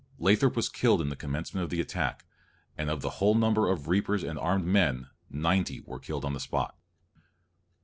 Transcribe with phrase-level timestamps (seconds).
[0.17, 2.25] Lathrop was killed at the commencement of the attack;
[2.75, 6.39] and of the whole number of reapers and armed men, ninety were killed on the
[6.39, 6.75] spot.